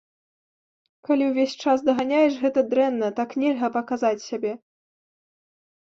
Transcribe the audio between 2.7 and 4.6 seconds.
дрэнна, так нельга паказаць сябе.